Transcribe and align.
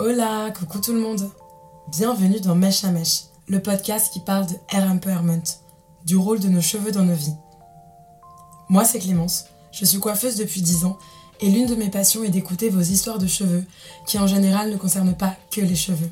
Hola, 0.00 0.52
coucou 0.56 0.78
tout 0.78 0.92
le 0.92 1.00
monde. 1.00 1.28
Bienvenue 1.88 2.38
dans 2.38 2.54
Mèche 2.54 2.84
à 2.84 2.92
Mèche, 2.92 3.22
le 3.48 3.60
podcast 3.60 4.12
qui 4.12 4.20
parle 4.20 4.46
de 4.46 4.54
hair 4.70 4.88
empowerment, 4.88 5.42
du 6.04 6.14
rôle 6.16 6.38
de 6.38 6.46
nos 6.46 6.60
cheveux 6.60 6.92
dans 6.92 7.02
nos 7.02 7.16
vies. 7.16 7.34
Moi, 8.68 8.84
c'est 8.84 9.00
Clémence. 9.00 9.46
Je 9.72 9.84
suis 9.84 9.98
coiffeuse 9.98 10.36
depuis 10.36 10.62
10 10.62 10.84
ans 10.84 10.98
et 11.40 11.50
l'une 11.50 11.66
de 11.66 11.74
mes 11.74 11.90
passions 11.90 12.22
est 12.22 12.28
d'écouter 12.28 12.68
vos 12.68 12.80
histoires 12.80 13.18
de 13.18 13.26
cheveux 13.26 13.64
qui 14.06 14.20
en 14.20 14.28
général 14.28 14.70
ne 14.70 14.76
concernent 14.76 15.16
pas 15.16 15.34
que 15.50 15.62
les 15.62 15.74
cheveux. 15.74 16.10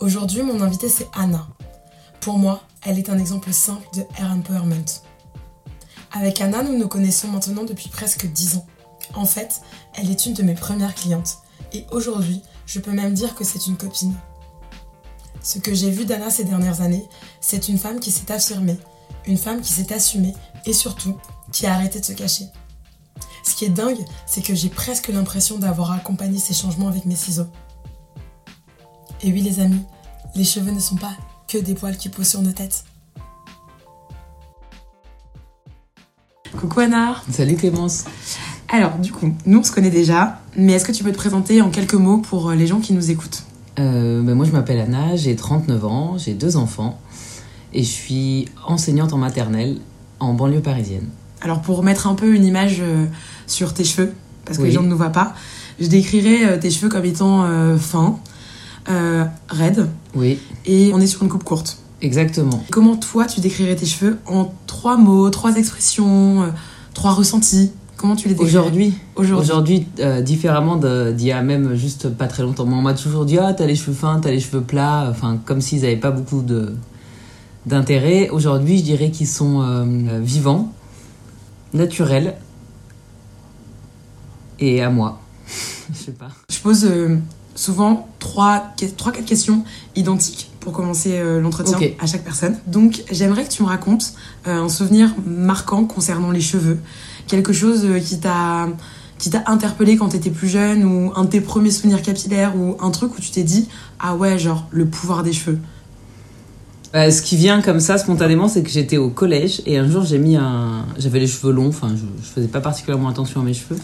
Aujourd'hui, 0.00 0.42
mon 0.42 0.60
invitée 0.60 0.90
c'est 0.90 1.08
Anna. 1.14 1.46
Pour 2.20 2.36
moi, 2.36 2.60
elle 2.84 2.98
est 2.98 3.08
un 3.08 3.18
exemple 3.18 3.54
simple 3.54 3.88
de 3.94 4.02
hair 4.18 4.30
empowerment. 4.30 4.84
Avec 6.12 6.42
Anna, 6.42 6.62
nous 6.62 6.76
nous 6.76 6.88
connaissons 6.88 7.28
maintenant 7.28 7.64
depuis 7.64 7.88
presque 7.88 8.26
10 8.26 8.56
ans. 8.56 8.66
En 9.14 9.24
fait, 9.24 9.62
elle 9.94 10.10
est 10.10 10.26
une 10.26 10.34
de 10.34 10.42
mes 10.42 10.54
premières 10.54 10.94
clientes 10.94 11.38
et 11.72 11.86
aujourd'hui, 11.90 12.42
je 12.66 12.80
peux 12.80 12.92
même 12.92 13.14
dire 13.14 13.34
que 13.34 13.44
c'est 13.44 13.66
une 13.66 13.76
copine. 13.76 14.14
Ce 15.42 15.58
que 15.58 15.74
j'ai 15.74 15.90
vu 15.90 16.04
d'Anna 16.04 16.30
ces 16.30 16.44
dernières 16.44 16.80
années, 16.80 17.06
c'est 17.40 17.68
une 17.68 17.78
femme 17.78 18.00
qui 18.00 18.10
s'est 18.10 18.32
affirmée, 18.32 18.78
une 19.26 19.36
femme 19.36 19.60
qui 19.60 19.72
s'est 19.72 19.92
assumée 19.92 20.34
et 20.66 20.72
surtout 20.72 21.18
qui 21.52 21.66
a 21.66 21.74
arrêté 21.74 22.00
de 22.00 22.04
se 22.04 22.12
cacher. 22.12 22.46
Ce 23.42 23.54
qui 23.54 23.66
est 23.66 23.70
dingue, 23.70 24.02
c'est 24.26 24.42
que 24.42 24.54
j'ai 24.54 24.70
presque 24.70 25.08
l'impression 25.08 25.58
d'avoir 25.58 25.92
accompagné 25.92 26.38
ces 26.38 26.54
changements 26.54 26.88
avec 26.88 27.04
mes 27.04 27.16
ciseaux. 27.16 27.46
Et 29.22 29.32
oui 29.32 29.42
les 29.42 29.60
amis, 29.60 29.82
les 30.34 30.44
cheveux 30.44 30.72
ne 30.72 30.80
sont 30.80 30.96
pas 30.96 31.12
que 31.46 31.58
des 31.58 31.74
poils 31.74 31.96
qui 31.96 32.08
poussent 32.08 32.30
sur 32.30 32.42
nos 32.42 32.52
têtes. 32.52 32.84
Coucou 36.58 36.80
Anna 36.80 37.22
Salut 37.30 37.56
Clémence 37.56 38.04
Alors 38.74 38.98
du 38.98 39.12
coup, 39.12 39.32
nous 39.46 39.60
on 39.60 39.62
se 39.62 39.70
connaît 39.70 39.88
déjà, 39.88 40.40
mais 40.56 40.72
est-ce 40.72 40.84
que 40.84 40.90
tu 40.90 41.04
peux 41.04 41.12
te 41.12 41.16
présenter 41.16 41.62
en 41.62 41.70
quelques 41.70 41.94
mots 41.94 42.18
pour 42.18 42.50
les 42.50 42.66
gens 42.66 42.80
qui 42.80 42.92
nous 42.92 43.12
écoutent? 43.12 43.44
Euh, 43.78 44.20
ben 44.20 44.34
Moi 44.34 44.46
je 44.46 44.50
m'appelle 44.50 44.80
Anna, 44.80 45.14
j'ai 45.14 45.36
39 45.36 45.84
ans, 45.84 46.18
j'ai 46.18 46.34
deux 46.34 46.56
enfants 46.56 46.98
et 47.72 47.84
je 47.84 47.88
suis 47.88 48.48
enseignante 48.66 49.12
en 49.12 49.18
maternelle 49.18 49.78
en 50.18 50.34
banlieue 50.34 50.60
parisienne. 50.60 51.06
Alors 51.40 51.62
pour 51.62 51.84
mettre 51.84 52.08
un 52.08 52.14
peu 52.14 52.34
une 52.34 52.44
image 52.44 52.78
euh, 52.80 53.06
sur 53.46 53.74
tes 53.74 53.84
cheveux, 53.84 54.12
parce 54.44 54.58
que 54.58 54.64
les 54.64 54.72
gens 54.72 54.82
ne 54.82 54.88
nous 54.88 54.96
voient 54.96 55.10
pas, 55.10 55.34
je 55.78 55.86
décrirais 55.86 56.44
euh, 56.44 56.58
tes 56.58 56.72
cheveux 56.72 56.88
comme 56.88 57.04
étant 57.04 57.44
euh, 57.44 57.78
fins, 57.78 58.18
raides. 59.48 59.88
Oui. 60.16 60.40
Et 60.66 60.90
on 60.92 61.00
est 61.00 61.06
sur 61.06 61.22
une 61.22 61.28
coupe 61.28 61.44
courte. 61.44 61.78
Exactement. 62.02 62.64
Comment 62.72 62.96
toi 62.96 63.26
tu 63.26 63.40
décrirais 63.40 63.76
tes 63.76 63.86
cheveux 63.86 64.18
en 64.26 64.52
trois 64.66 64.96
mots, 64.96 65.30
trois 65.30 65.54
expressions, 65.54 66.52
trois 66.92 67.12
ressentis? 67.12 67.70
Comment 68.04 68.16
tu 68.16 68.28
les 68.28 68.34
décrirais 68.34 68.58
Aujourd'hui 68.58 68.92
Aujourd'hui, 69.16 69.86
différemment 70.20 70.76
d'il 70.76 71.26
y 71.26 71.32
a 71.32 71.40
même 71.40 71.74
juste 71.74 72.10
pas 72.10 72.26
très 72.26 72.42
longtemps. 72.42 72.64
on 72.64 72.82
m'a 72.82 72.92
toujours 72.92 73.24
dit 73.24 73.38
Ah, 73.38 73.54
t'as 73.54 73.64
les 73.64 73.76
cheveux 73.76 73.94
fins, 73.94 74.20
t'as 74.20 74.30
les 74.30 74.40
cheveux 74.40 74.60
plats, 74.60 75.06
enfin, 75.08 75.38
comme 75.46 75.62
s'ils 75.62 75.80
n'avaient 75.80 75.96
pas 75.96 76.10
beaucoup 76.10 76.42
de 76.42 76.74
d'intérêt. 77.64 78.28
Aujourd'hui, 78.28 78.76
je 78.76 78.82
dirais 78.82 79.10
qu'ils 79.10 79.26
sont 79.26 79.86
vivants, 80.20 80.70
naturels 81.72 82.34
et 84.60 84.82
à 84.82 84.90
moi. 84.90 85.22
je 85.90 85.96
sais 85.96 86.12
pas. 86.12 86.28
Je 86.50 86.58
pose 86.58 86.84
euh, 86.84 87.16
souvent 87.54 88.06
3-4 88.20 89.24
questions 89.24 89.64
identiques 89.96 90.50
pour 90.60 90.72
commencer 90.72 91.12
euh, 91.14 91.40
l'entretien 91.40 91.78
à 91.98 92.06
chaque 92.06 92.24
personne. 92.24 92.58
Donc 92.66 93.02
j'aimerais 93.10 93.44
que 93.44 93.50
tu 93.50 93.62
me 93.62 93.68
racontes 93.68 94.14
euh, 94.46 94.64
un 94.64 94.68
souvenir 94.68 95.14
marquant 95.24 95.84
concernant 95.84 96.30
les 96.30 96.42
cheveux. 96.42 96.78
Quelque 97.26 97.52
chose 97.52 97.86
qui 98.04 98.20
t'a 98.20 98.68
qui 99.18 99.30
t'a 99.30 99.44
interpellé 99.46 99.96
quand 99.96 100.08
t'étais 100.08 100.30
plus 100.30 100.48
jeune 100.48 100.84
ou 100.84 101.12
un 101.14 101.24
de 101.24 101.30
tes 101.30 101.40
premiers 101.40 101.70
souvenirs 101.70 102.02
capillaires 102.02 102.54
ou 102.56 102.76
un 102.80 102.90
truc 102.90 103.16
où 103.16 103.20
tu 103.20 103.30
t'es 103.30 103.44
dit 103.44 103.68
ah 104.00 104.16
ouais 104.16 104.38
genre 104.38 104.66
le 104.70 104.86
pouvoir 104.86 105.22
des 105.22 105.32
cheveux? 105.32 105.58
ce 106.92 107.22
qui 107.22 107.36
vient 107.36 107.60
comme 107.60 107.80
ça 107.80 107.98
spontanément, 107.98 108.46
c'est 108.46 108.62
que 108.62 108.70
j'étais 108.70 108.98
au 108.98 109.10
collège 109.10 109.62
et 109.66 109.78
un 109.78 109.88
jour 109.88 110.04
j'ai 110.04 110.18
mis 110.18 110.36
un, 110.36 110.84
j'avais 110.96 111.18
les 111.18 111.26
cheveux 111.26 111.52
longs, 111.52 111.68
enfin 111.68 111.88
je, 111.90 112.04
je 112.22 112.28
faisais 112.28 112.46
pas 112.46 112.60
particulièrement 112.60 113.08
attention 113.08 113.40
à 113.40 113.44
mes 113.44 113.54
cheveux 113.54 113.78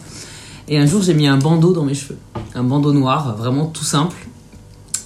et 0.71 0.79
un 0.79 0.87
jour, 0.87 1.03
j'ai 1.03 1.15
mis 1.15 1.27
un 1.27 1.37
bandeau 1.37 1.73
dans 1.73 1.85
mes 1.85 1.95
cheveux. 1.95 2.17
Un 2.55 2.63
bandeau 2.63 2.93
noir, 2.93 3.37
vraiment 3.37 3.67
tout 3.67 3.85
simple, 3.85 4.17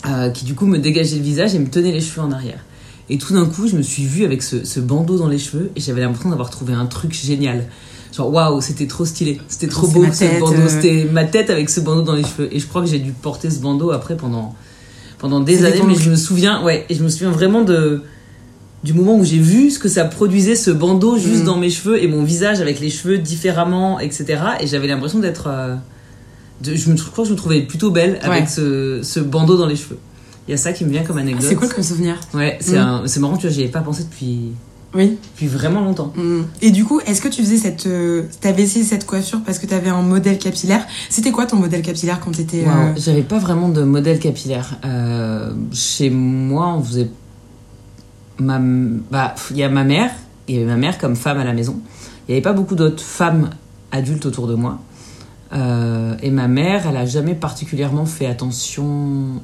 euh, 0.07 0.29
qui 0.29 0.45
du 0.45 0.55
coup 0.55 0.67
me 0.67 0.79
dégageait 0.79 1.17
le 1.17 1.23
visage 1.23 1.55
et 1.55 1.59
me 1.59 1.69
tenait 1.71 1.91
les 1.91 2.03
cheveux 2.03 2.21
en 2.21 2.31
arrière. 2.31 2.63
Et 3.09 3.17
tout 3.17 3.33
d'un 3.33 3.47
coup, 3.47 3.67
je 3.67 3.75
me 3.75 3.81
suis 3.81 4.05
vue 4.05 4.27
avec 4.27 4.43
ce, 4.43 4.81
bandeau 4.81 5.17
dans 5.17 5.27
les 5.27 5.39
cheveux 5.39 5.71
et 5.75 5.81
j'avais 5.81 6.03
l'impression 6.03 6.29
d'avoir 6.29 6.51
trouvé 6.51 6.75
un 6.75 6.85
truc 6.85 7.15
génial. 7.15 7.65
Genre, 8.15 8.33
waouh, 8.33 8.61
c'était 8.61 8.87
trop 8.87 9.05
stylé. 9.05 9.41
C'était 9.49 9.67
trop 9.67 9.89
beau 9.89 10.05
ce 10.13 10.39
bandeau. 10.39 10.55
Euh. 10.55 10.69
C'était 10.69 11.09
ma 11.11 11.25
tête 11.25 11.51
avec 11.51 11.69
ce 11.69 11.81
bandeau 11.81 12.03
dans 12.03 12.15
les 12.15 12.23
cheveux. 12.23 12.49
Et 12.53 12.61
je 12.61 12.67
crois 12.67 12.83
que 12.83 12.89
j'ai 12.89 13.01
dû 13.01 13.11
porter 13.11 13.51
ce 13.51 13.59
bandeau 13.59 13.91
après 13.91 14.17
pendant, 14.17 14.55
pendant 15.19 15.41
des 15.41 15.65
années. 15.65 15.83
Mais 15.87 15.97
je 15.97 16.11
me 16.11 16.17
souviens, 16.17 16.63
ouais, 16.63 16.87
et 16.89 16.95
je 16.95 17.03
me 17.03 17.09
souviens 17.09 17.31
vraiment 17.31 17.63
de 17.63 18.03
du 18.85 18.93
moment 18.93 19.17
où 19.17 19.25
j'ai 19.25 19.39
vu 19.39 19.71
ce 19.71 19.79
que 19.79 19.89
ça 19.89 20.05
produisait, 20.05 20.57
ce 20.57 20.71
bandeau 20.71 21.17
juste 21.17 21.43
mm. 21.43 21.47
dans 21.47 21.57
mes 21.57 21.71
cheveux 21.71 22.03
et 22.03 22.07
mon 22.07 22.23
visage 22.23 22.61
avec 22.61 22.81
les 22.81 22.91
cheveux 22.91 23.17
différemment, 23.17 23.99
etc. 23.99 24.27
Et 24.61 24.67
j'avais 24.67 24.87
l'impression 24.87 25.21
d'être. 25.21 25.47
Euh, 25.49 25.75
je, 26.63 26.91
me, 26.91 26.97
crois 26.97 27.25
que 27.25 27.29
je 27.29 27.33
me 27.33 27.39
trouvais 27.39 27.63
plutôt 27.63 27.91
belle 27.91 28.19
avec 28.23 28.49
ce, 28.49 29.01
ce, 29.03 29.21
bandeau 29.21 29.57
dans 29.57 29.67
les 29.67 29.77
cheveux. 29.77 29.99
Il 30.47 30.51
y 30.51 30.55
a 30.55 30.59
ça 30.59 30.75
qui 30.75 30.85
me 30.85 30.91
vient 30.91 31.03
comme 31.03 31.17
anecdote. 31.17 31.47
c'est 31.49 31.55
cool 31.55 31.71
comme 31.71 31.83
souvenir. 31.83 32.17
Ouais, 32.35 32.59
c'est 32.61 32.77
mm. 32.77 33.21
marrant, 33.21 33.39
tu 33.39 33.47
vois, 33.47 33.57
j'y 33.57 33.63
avais 33.63 33.73
pas 33.73 33.81
pensé 33.81 34.05
depuis. 34.05 34.53
Oui. 34.95 35.19
Depuis 35.33 35.47
vraiment 35.47 35.81
longtemps. 35.81 36.13
Mm. 36.17 36.43
Et 36.63 36.71
du 36.71 36.85
coup, 36.85 37.01
est-ce 37.01 37.21
que 37.21 37.29
tu 37.29 37.43
faisais 37.43 37.57
cette. 37.57 37.87
Euh, 37.87 38.25
t'avais 38.41 38.63
essayé 38.63 38.85
cette 38.85 39.07
coiffure 39.07 39.41
parce 39.45 39.59
que 39.59 39.67
t'avais 39.67 39.91
un 39.91 40.03
modèle 40.03 40.39
capillaire? 40.39 40.87
C'était 41.11 41.31
quoi 41.31 41.47
ton 41.47 41.57
modèle 41.57 41.83
capillaire 41.83 42.21
quand 42.21 42.33
t'étais. 42.33 42.65
Euh, 42.67 42.93
j'avais 42.97 43.23
pas 43.23 43.39
vraiment 43.39 43.69
de 43.69 43.83
modèle 43.83 44.19
capillaire. 44.19 44.79
chez 45.73 46.11
moi, 46.11 46.75
on 46.77 46.83
faisait 46.83 47.11
ma, 48.39 48.59
bah, 49.11 49.35
il 49.51 49.57
y 49.57 49.63
a 49.63 49.69
ma 49.69 49.85
mère, 49.85 50.11
il 50.49 50.55
y 50.55 50.59
avait 50.59 50.67
ma 50.67 50.77
mère 50.77 50.99
comme 50.99 51.17
femme 51.17 51.39
à 51.39 51.45
la 51.45 51.53
maison. 51.53 51.81
Il 52.27 52.33
n'y 52.33 52.35
avait 52.35 52.43
pas 52.43 52.53
beaucoup 52.53 52.75
d'autres 52.75 53.03
femmes 53.03 53.51
adultes 53.93 54.27
autour 54.27 54.47
de 54.47 54.55
moi. 54.55 54.81
Euh, 55.53 56.17
et 56.23 56.31
ma 56.31 56.49
mère, 56.49 56.87
elle 56.89 56.97
a 56.97 57.07
jamais 57.07 57.35
particulièrement 57.35 58.07
fait 58.07 58.27
attention 58.27 59.43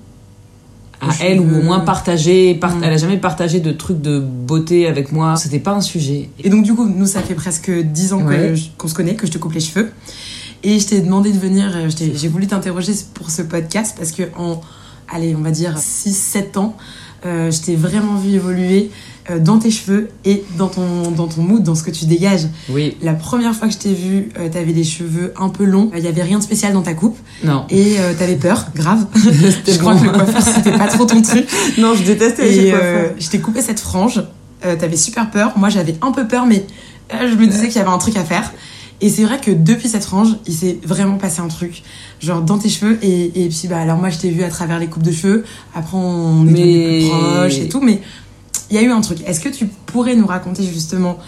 à 1.01 1.09
elle 1.21 1.41
ou 1.41 1.59
au 1.59 1.63
moins 1.63 1.81
partagé 1.81 2.55
mm. 2.55 2.83
elle 2.83 2.93
a 2.93 2.97
jamais 2.97 3.17
partagé 3.17 3.61
de 3.61 3.73
trucs 3.73 4.01
de 4.01 4.19
beauté 4.19 4.87
avec 4.87 5.13
moi. 5.13 5.37
C'était 5.37 5.59
pas 5.59 5.73
un 5.73 5.81
sujet. 5.81 6.31
Et 6.43 6.51
donc 6.51 6.65
du 6.65 6.75
coup 6.75 6.87
nous 6.87 7.07
ça 7.07 7.21
fait 7.23 7.35
presque 7.35 7.71
10 7.71 8.13
ans 8.13 8.27
qu'on 8.77 8.89
se 8.89 8.95
connaît 8.95 9.15
que 9.15 9.27
je 9.27 9.33
te 9.33 9.39
coupe 9.39 9.53
les 9.55 9.61
cheveux. 9.61 9.91
Et 10.63 10.79
je 10.79 10.87
t'ai 10.87 11.01
demandé 11.01 11.33
de 11.33 11.39
venir 11.39 11.73
euh, 11.75 11.89
j'ai 11.97 12.29
voulu 12.29 12.47
t'interroger 12.47 12.93
pour 13.15 13.31
ce 13.31 13.43
podcast 13.43 13.95
parce 13.97 14.13
que 14.13 14.25
en 14.37 14.61
allez 15.09 15.35
on 15.35 15.41
va 15.41 15.51
dire 15.51 15.79
6 15.79 16.13
7 16.13 16.57
ans 16.59 16.77
euh, 17.27 17.51
je 17.51 17.61
t'ai 17.61 17.77
vraiment 17.77 18.15
vu 18.15 18.35
évoluer 18.35 18.91
euh, 19.31 19.39
dans 19.39 19.59
tes 19.59 19.71
cheveux 19.71 20.09
et 20.25 20.43
dans 20.57 20.69
ton, 20.69 21.11
dans 21.11 21.27
ton 21.27 21.43
mood, 21.43 21.63
dans 21.63 21.75
ce 21.75 21.83
que 21.83 21.91
tu 21.91 22.07
dégages. 22.07 22.47
Oui. 22.71 22.97
La 23.03 23.13
première 23.13 23.55
fois 23.55 23.69
que 23.69 23.75
je 23.75 23.79
t'ai 23.79 23.93
vu, 23.93 24.31
euh, 24.39 24.49
t'avais 24.49 24.73
des 24.73 24.85
cheveux 24.85 25.35
un 25.39 25.51
peu 25.51 25.65
longs. 25.65 25.91
Il 25.95 26.03
y 26.03 26.09
avait 26.09 26.23
rien 26.23 26.39
de 26.39 26.43
spécial 26.43 26.73
dans 26.73 26.83
ta 26.83 26.95
coupe. 26.95 27.19
Non. 27.45 27.67
Et 27.69 27.97
t'avais 28.19 28.37
peur, 28.37 28.67
grave. 28.75 29.07
je 29.15 29.79
crois 29.79 29.97
que 29.97 30.05
le 30.05 30.11
coiffeur, 30.11 30.43
c'était 30.43 30.77
pas 30.77 30.87
trop 30.87 31.05
ton 31.05 31.21
truc. 31.21 31.47
Non, 31.79 31.95
je 31.95 32.03
détestais 32.03 32.51
les 32.51 32.75
Je 33.19 33.29
t'ai 33.29 33.41
coupé 33.41 33.61
cette 33.61 33.81
frange. 33.81 34.23
t'avais 34.61 34.97
super 34.97 35.31
peur. 35.31 35.53
Moi, 35.57 35.69
j'avais 35.69 35.97
un 36.03 36.13
peu 36.13 36.27
peur, 36.27 36.47
mais 36.47 36.65
je 37.11 37.35
me 37.35 37.47
disais 37.47 37.69
qu'il 37.69 37.77
y 37.77 37.81
avait 37.81 37.91
un 37.91 37.99
truc 37.99 38.17
à 38.17 38.25
faire. 38.25 38.51
Et 39.01 39.09
c'est 39.09 39.25
vrai 39.25 39.41
que 39.41 39.51
depuis 39.51 39.89
cette 39.89 40.05
frange, 40.05 40.37
il 40.47 40.55
s'est 40.55 40.79
vraiment 40.85 41.17
passé 41.17 41.41
un 41.41 41.49
truc, 41.49 41.83
genre 42.21 42.43
dans 42.43 42.59
tes 42.59 42.69
cheveux. 42.69 42.99
Et, 43.03 43.45
et 43.45 43.49
puis, 43.49 43.69
bah, 43.69 43.79
alors 43.79 43.99
moi, 43.99 44.11
je 44.11 44.19
t'ai 44.19 44.31
vu 44.31 44.43
à 44.43 44.51
travers 44.51 44.79
les 44.79 44.89
coupes 44.89 45.03
de 45.03 45.13
cheveux. 45.13 45.45
Après, 45.75 45.97
on 45.97 46.47
est 46.47 46.51
mais... 46.51 46.99
plus 47.01 47.09
proches 47.09 47.59
et 47.59 47.69
tout. 47.69 47.81
Mais 47.81 48.01
il 48.71 48.77
y 48.77 48.79
a 48.79 48.83
eu 48.83 48.91
un 48.91 49.01
truc. 49.01 49.19
Est-ce 49.27 49.41
que 49.41 49.49
tu 49.49 49.67
pourrais 49.87 50.15
nous 50.17 50.27
raconter 50.27 50.63
justement 50.63 51.19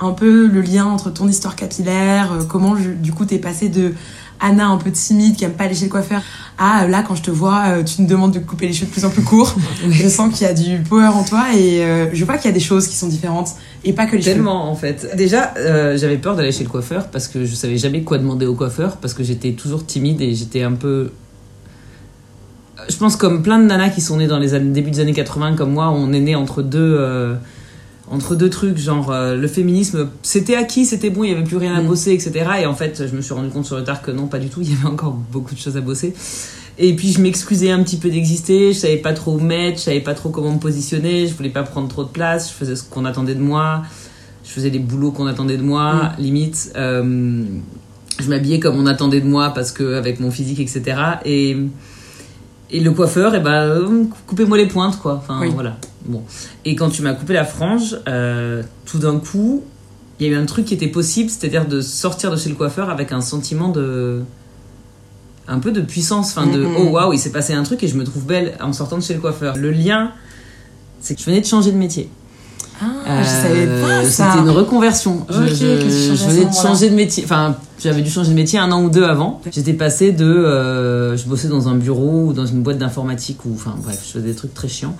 un 0.00 0.12
peu 0.12 0.46
le 0.46 0.60
lien 0.60 0.86
entre 0.86 1.10
ton 1.10 1.28
histoire 1.28 1.56
capillaire, 1.56 2.32
euh, 2.32 2.44
comment 2.44 2.76
du 2.76 3.12
coup 3.12 3.24
t'es 3.24 3.38
passé 3.38 3.68
de 3.68 3.94
Anna 4.40 4.68
un 4.68 4.76
peu 4.76 4.90
timide 4.90 5.36
qui 5.36 5.44
aime 5.44 5.52
pas 5.52 5.66
lécher 5.66 5.84
le 5.84 5.90
coiffeur. 5.90 6.22
Ah 6.58 6.86
là 6.88 7.02
quand 7.06 7.14
je 7.14 7.22
te 7.22 7.30
vois 7.30 7.64
euh, 7.68 7.84
tu 7.84 8.02
me 8.02 8.08
demandes 8.08 8.32
de 8.32 8.38
couper 8.38 8.66
les 8.66 8.72
cheveux 8.72 8.86
de 8.86 8.92
plus 8.92 9.04
en 9.04 9.10
plus 9.10 9.22
courts. 9.22 9.54
Je 9.90 10.08
sens 10.08 10.32
qu'il 10.34 10.46
y 10.46 10.50
a 10.50 10.54
du 10.54 10.82
power 10.82 11.08
en 11.08 11.24
toi 11.24 11.46
et 11.54 11.82
euh, 11.84 12.06
je 12.12 12.24
vois 12.24 12.36
qu'il 12.36 12.46
y 12.46 12.48
a 12.48 12.54
des 12.54 12.60
choses 12.60 12.88
qui 12.88 12.96
sont 12.96 13.08
différentes 13.08 13.50
et 13.84 13.92
pas 13.92 14.06
que 14.06 14.16
les 14.16 14.22
tellement 14.22 14.70
en 14.70 14.74
fait. 14.74 15.16
Déjà 15.16 15.54
euh, 15.56 15.96
j'avais 15.96 16.18
peur 16.18 16.36
d'aller 16.36 16.52
chez 16.52 16.64
le 16.64 16.70
coiffeur 16.70 17.08
parce 17.08 17.28
que 17.28 17.44
je 17.44 17.54
savais 17.54 17.78
jamais 17.78 18.02
quoi 18.02 18.18
demander 18.18 18.46
au 18.46 18.54
coiffeur 18.54 18.96
parce 18.96 19.14
que 19.14 19.22
j'étais 19.22 19.52
toujours 19.52 19.86
timide 19.86 20.20
et 20.20 20.34
j'étais 20.34 20.62
un 20.62 20.72
peu 20.72 21.10
je 22.88 22.96
pense 22.96 23.16
comme 23.16 23.42
plein 23.42 23.58
de 23.58 23.64
nanas 23.64 23.90
qui 23.90 24.00
sont 24.00 24.16
nées 24.16 24.28
dans 24.28 24.38
les 24.38 24.54
années, 24.54 24.70
début 24.70 24.90
des 24.90 25.00
années 25.00 25.12
80 25.12 25.56
comme 25.56 25.72
moi 25.72 25.90
on 25.90 26.12
est 26.12 26.20
né 26.20 26.34
entre 26.34 26.62
deux 26.62 27.38
entre 28.10 28.34
deux 28.34 28.50
trucs, 28.50 28.78
genre 28.78 29.10
euh, 29.10 29.36
le 29.36 29.48
féminisme, 29.48 30.08
c'était 30.22 30.56
acquis, 30.56 30.84
c'était 30.84 31.10
bon, 31.10 31.24
il 31.24 31.30
y 31.30 31.34
avait 31.34 31.44
plus 31.44 31.56
rien 31.56 31.74
à 31.74 31.82
mm. 31.82 31.86
bosser, 31.86 32.12
etc. 32.12 32.32
Et 32.62 32.66
en 32.66 32.74
fait, 32.74 33.06
je 33.08 33.14
me 33.14 33.20
suis 33.20 33.34
rendu 33.34 33.50
compte 33.50 33.66
sur 33.66 33.76
le 33.76 33.84
tard 33.84 34.02
que 34.02 34.10
non, 34.10 34.26
pas 34.26 34.38
du 34.38 34.48
tout, 34.48 34.60
il 34.62 34.70
y 34.70 34.74
avait 34.74 34.86
encore 34.86 35.12
beaucoup 35.12 35.54
de 35.54 35.60
choses 35.60 35.76
à 35.76 35.80
bosser. 35.80 36.14
Et 36.80 36.94
puis 36.94 37.12
je 37.12 37.20
m'excusais 37.20 37.70
un 37.70 37.82
petit 37.82 37.96
peu 37.96 38.08
d'exister, 38.08 38.72
je 38.72 38.78
savais 38.78 38.98
pas 38.98 39.12
trop 39.12 39.32
où 39.32 39.40
mettre, 39.40 39.78
je 39.78 39.84
savais 39.84 40.00
pas 40.00 40.14
trop 40.14 40.28
comment 40.30 40.52
me 40.52 40.60
positionner, 40.60 41.26
je 41.26 41.34
voulais 41.34 41.50
pas 41.50 41.64
prendre 41.64 41.88
trop 41.88 42.04
de 42.04 42.08
place, 42.08 42.50
je 42.50 42.54
faisais 42.54 42.76
ce 42.76 42.84
qu'on 42.84 43.04
attendait 43.04 43.34
de 43.34 43.42
moi, 43.42 43.82
je 44.44 44.50
faisais 44.50 44.70
les 44.70 44.78
boulots 44.78 45.10
qu'on 45.10 45.26
attendait 45.26 45.56
de 45.56 45.62
moi, 45.62 46.12
mm. 46.18 46.22
limite. 46.22 46.72
Euh, 46.76 47.42
je 48.20 48.28
m'habillais 48.28 48.60
comme 48.60 48.76
on 48.76 48.86
attendait 48.86 49.20
de 49.20 49.28
moi 49.28 49.50
parce 49.54 49.72
que 49.72 49.94
avec 49.94 50.20
mon 50.20 50.30
physique, 50.30 50.60
etc. 50.60 50.96
Et 51.24 51.56
Et 52.70 52.80
le 52.80 52.90
coiffeur, 52.90 53.34
et 53.34 53.40
ben, 53.40 53.62
euh, 53.62 54.04
coupez-moi 54.26 54.58
les 54.58 54.66
pointes, 54.66 54.98
quoi. 54.98 55.14
Enfin, 55.14 55.38
Oui. 55.40 55.48
voilà. 55.54 55.78
Bon. 56.08 56.22
Et 56.64 56.74
quand 56.74 56.88
tu 56.90 57.02
m'as 57.02 57.12
coupé 57.12 57.34
la 57.34 57.44
frange, 57.44 57.96
euh, 58.08 58.62
tout 58.86 58.98
d'un 58.98 59.18
coup, 59.18 59.62
il 60.18 60.26
y 60.26 60.30
a 60.30 60.32
eu 60.32 60.36
un 60.36 60.46
truc 60.46 60.64
qui 60.64 60.74
était 60.74 60.88
possible, 60.88 61.30
c'est-à-dire 61.30 61.66
de 61.68 61.80
sortir 61.80 62.30
de 62.32 62.36
chez 62.36 62.48
le 62.48 62.54
coiffeur 62.56 62.90
avec 62.90 63.12
un 63.12 63.20
sentiment 63.20 63.68
de. 63.68 64.22
un 65.46 65.58
peu 65.60 65.70
de 65.70 65.80
puissance, 65.80 66.30
enfin 66.36 66.46
de 66.46 66.64
oh 66.78 66.84
waouh, 66.90 67.12
il 67.12 67.18
s'est 67.18 67.30
passé 67.32 67.52
un 67.54 67.62
truc 67.62 67.82
et 67.82 67.88
je 67.88 67.96
me 67.96 68.04
trouve 68.04 68.24
belle 68.24 68.54
en 68.60 68.72
sortant 68.72 68.96
de 68.98 69.02
chez 69.02 69.14
le 69.14 69.20
coiffeur. 69.20 69.56
Le 69.56 69.70
lien, 69.70 70.10
c'est 71.00 71.14
que 71.14 71.20
je 71.20 71.26
venais 71.26 71.40
de 71.40 71.46
changer 71.46 71.72
de 71.72 71.76
métier. 71.76 72.08
Ah, 72.80 73.22
je 73.22 73.28
savais 73.28 73.66
pas 73.66 73.88
Euh, 74.02 74.04
ça. 74.04 74.30
C'était 74.30 74.42
une 74.44 74.50
reconversion. 74.50 75.26
Je- 75.28 75.36
Ok, 75.42 75.48
je, 75.50 76.14
je 76.14 76.24
à 76.24 76.28
venais 76.28 76.44
de 76.44 76.54
changer 76.54 76.90
de 76.90 76.94
métier. 76.94 77.24
Enfin, 77.24 77.56
j'avais 77.82 78.02
dû 78.02 78.10
changer 78.10 78.30
de 78.30 78.36
métier 78.36 78.58
un 78.58 78.70
an 78.70 78.82
ou 78.84 78.88
deux 78.90 79.04
avant. 79.04 79.40
J'étais 79.50 79.72
passée 79.72 80.12
de, 80.12 80.24
euh, 80.24 81.16
je 81.16 81.26
bossais 81.26 81.48
dans 81.48 81.68
un 81.68 81.74
bureau 81.74 82.26
ou 82.26 82.32
dans 82.32 82.46
une 82.46 82.62
boîte 82.62 82.78
d'informatique 82.78 83.44
ou, 83.46 83.52
enfin 83.54 83.74
bref, 83.82 84.00
je 84.06 84.12
faisais 84.12 84.28
des 84.28 84.34
trucs 84.34 84.54
très 84.54 84.68
chiants, 84.68 84.94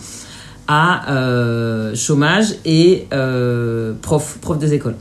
à 0.69 1.11
euh, 1.13 1.95
chômage 1.95 2.55
et 2.67 3.07
euh, 3.15 3.95
prof, 4.03 4.39
prof 4.41 4.59
des 4.59 4.75
écoles. 4.75 4.97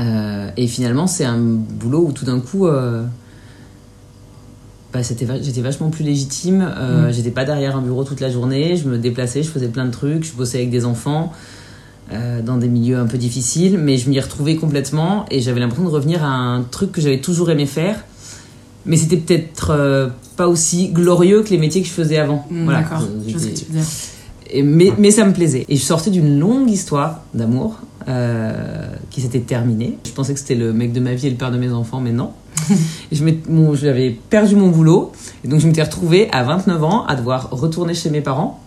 Euh, 0.00 0.50
et 0.56 0.66
finalement, 0.66 1.06
c'est 1.06 1.24
un 1.24 1.38
boulot 1.38 2.06
où 2.08 2.12
tout 2.12 2.24
d'un 2.24 2.40
coup, 2.40 2.66
bah, 4.92 5.00
j'étais 5.02 5.60
vachement 5.60 5.90
plus 5.90 6.04
légitime. 6.04 6.58
Mm. 6.60 7.10
J'étais 7.12 7.30
pas 7.30 7.44
derrière 7.44 7.76
un 7.76 7.82
bureau 7.82 8.04
toute 8.04 8.20
la 8.20 8.30
journée. 8.30 8.76
Je 8.76 8.88
me 8.88 8.98
déplaçais, 8.98 9.42
je 9.42 9.50
faisais 9.50 9.68
plein 9.68 9.84
de 9.86 9.90
trucs. 9.92 10.24
Je 10.24 10.32
bossais 10.32 10.58
avec 10.58 10.70
des 10.70 10.84
enfants 10.84 11.32
dans 12.10 12.56
des 12.56 12.68
milieux 12.68 12.96
un 12.98 13.06
peu 13.06 13.18
difficiles, 13.18 13.76
mais 13.78 13.98
je 13.98 14.08
m'y 14.08 14.18
retrouvais 14.18 14.56
complètement 14.56 15.26
et 15.30 15.40
j'avais 15.42 15.60
l'impression 15.60 15.84
de 15.84 15.90
revenir 15.90 16.24
à 16.24 16.28
un 16.28 16.62
truc 16.62 16.90
que 16.90 17.00
j'avais 17.02 17.20
toujours 17.20 17.50
aimé 17.50 17.66
faire. 17.66 18.02
Mais 18.86 18.96
c'était 18.96 19.18
peut-être 19.18 20.10
pas 20.36 20.48
aussi 20.48 20.88
glorieux 20.88 21.42
que 21.42 21.50
les 21.50 21.58
métiers 21.58 21.82
que 21.82 21.88
je 21.88 21.92
faisais 21.92 22.16
avant. 22.18 22.46
Hmm, 22.50 22.64
Voilà. 22.64 22.80
D'accord, 22.80 23.02
je 23.26 23.32
sais 23.32 23.38
ce 23.38 23.44
que 23.44 23.50
j'étais- 23.50 23.64
tu 23.66 23.72
veux 23.72 23.78
dire. 23.78 23.86
Et- 24.50 24.62
mais, 24.62 24.92
mais 24.98 25.10
ça 25.10 25.24
me 25.24 25.32
plaisait. 25.32 25.64
Et 25.68 25.76
je 25.76 25.82
sortais 25.82 26.10
d'une 26.10 26.38
longue 26.38 26.70
histoire 26.70 27.20
d'amour 27.34 27.76
euh, 28.08 28.86
qui 29.10 29.20
s'était 29.20 29.40
terminée. 29.40 29.98
Je 30.06 30.12
pensais 30.12 30.32
que 30.34 30.40
c'était 30.40 30.54
le 30.54 30.72
mec 30.72 30.92
de 30.92 31.00
ma 31.00 31.14
vie 31.14 31.26
et 31.26 31.30
le 31.30 31.36
père 31.36 31.50
de 31.50 31.58
mes 31.58 31.70
enfants, 31.72 32.00
mais 32.00 32.12
non. 32.12 32.30
J'avais 33.12 34.10
perdu 34.30 34.56
mon 34.56 34.68
boulot. 34.68 35.12
Et 35.44 35.48
donc 35.48 35.60
je 35.60 35.66
m'étais 35.66 35.82
retrouvée 35.82 36.28
à 36.32 36.42
29 36.42 36.82
ans 36.84 37.04
à 37.06 37.16
devoir 37.16 37.50
retourner 37.50 37.94
chez 37.94 38.10
mes 38.10 38.20
parents, 38.20 38.60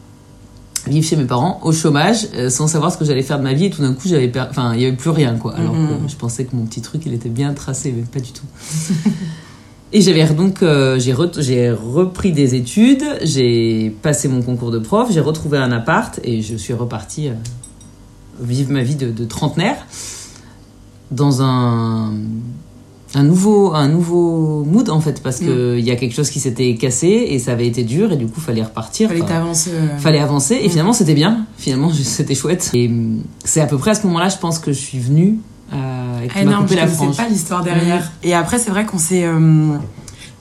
vivre 0.88 1.06
chez 1.06 1.16
mes 1.16 1.26
parents, 1.26 1.60
au 1.64 1.72
chômage, 1.72 2.28
euh, 2.36 2.50
sans 2.50 2.68
savoir 2.68 2.92
ce 2.92 2.98
que 2.98 3.06
j'allais 3.06 3.24
faire 3.24 3.38
de 3.40 3.44
ma 3.44 3.54
vie. 3.54 3.66
Et 3.66 3.70
tout 3.70 3.82
d'un 3.82 3.94
coup, 3.94 4.08
j'avais 4.08 4.32
enfin, 4.40 4.74
il 4.74 4.80
n'y 4.80 4.86
avait 4.86 4.96
plus 4.96 5.10
rien. 5.12 5.36
quoi. 5.38 5.56
Alors 5.56 5.74
Mhm. 5.76 6.06
que 6.06 6.12
je 6.12 6.16
pensais 6.16 6.46
que 6.46 6.56
mon 6.56 6.66
petit 6.66 6.82
truc, 6.82 7.04
il 7.06 7.14
était 7.14 7.30
bien 7.30 7.54
tracé, 7.54 7.94
mais 7.96 8.04
pas 8.04 8.20
du 8.20 8.32
tout. 8.32 8.46
Et 9.94 10.02
j'avais 10.02 10.26
donc 10.34 10.64
euh, 10.64 10.98
j'ai 11.00 11.14
re- 11.14 11.42
j'ai 11.42 11.70
repris 11.72 12.32
des 12.32 12.56
études, 12.56 13.04
j'ai 13.24 13.94
passé 14.02 14.28
mon 14.30 14.42
concours 14.42 14.72
de 14.72 14.80
prof, 14.80 15.10
j'ai 15.12 15.20
retrouvé 15.20 15.58
un 15.58 15.72
appart 15.72 16.20
et 16.24 16.42
je 16.42 16.56
suis 16.56 16.74
repartie 16.74 17.28
euh, 17.28 17.34
vivre 18.42 18.72
ma 18.72 18.84
vie 18.84 18.96
de, 18.96 19.12
de 19.12 19.26
trentenaire 19.26 19.86
dans 21.12 21.42
un 21.42 22.14
un 23.14 23.24
nouveau 23.24 23.74
un 23.74 23.90
nouveau 23.90 24.64
mood 24.64 24.90
en 24.90 25.02
fait 25.02 25.22
parce 25.22 25.40
que 25.42 25.78
il 25.78 25.84
y 25.84 25.92
a 25.92 25.98
quelque 25.98 26.14
chose 26.16 26.30
qui 26.30 26.40
s'était 26.40 26.76
cassé 26.76 27.08
et 27.10 27.40
ça 27.40 27.52
avait 27.52 27.68
été 27.68 27.84
dur 27.84 28.14
et 28.14 28.16
du 28.16 28.28
coup 28.28 28.40
fallait 28.40 28.64
repartir. 28.64 29.10
Fallait 29.10 29.22
Enfin, 29.22 29.34
t'avances. 29.34 29.68
euh, 29.70 29.98
fallait 29.98 30.20
avancer 30.20 30.56
et 30.56 30.68
Mm. 30.68 30.70
finalement 30.70 30.94
c'était 30.94 31.14
bien 31.16 31.46
finalement 31.58 31.92
c'était 31.94 32.36
chouette 32.36 32.72
et 32.74 32.90
c'est 33.44 33.60
à 33.60 33.66
peu 33.68 33.78
près 33.78 33.92
à 33.92 33.96
ce 33.96 34.08
moment-là 34.08 34.30
je 34.30 34.38
pense 34.38 34.58
que 34.60 34.72
je 34.72 34.80
suis 34.80 35.00
venue 35.00 35.40
et 36.24 36.30
Ah 36.34 36.40
tu 36.40 36.46
m'as 36.46 36.52
non, 36.52 36.58
coupé 36.62 36.76
je 36.76 36.80
la 36.80 36.88
frange 36.88 37.18
pas 37.18 37.28
l'histoire 37.28 37.64
derrière. 37.64 38.12
Et 38.24 38.34
après, 38.34 38.60
c'est 38.60 38.70
vrai 38.70 38.86
qu'on 38.86 38.98
s'est, 38.98 39.26
euh, 39.26 39.78